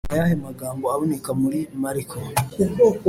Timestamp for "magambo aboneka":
0.45-1.29